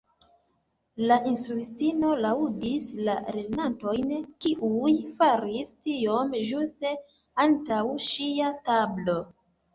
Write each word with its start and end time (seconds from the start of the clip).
La 1.09 1.17
instruistino 1.31 2.13
laŭdis 2.25 2.87
la 3.09 3.15
lernantojn 3.35 4.15
kiuj 4.47 4.95
faris 5.21 5.71
tiom 5.91 6.35
ĝuste 6.49 6.97
antaŭ 7.47 7.85
ŝia 8.09 8.51
tablo. 8.73 9.21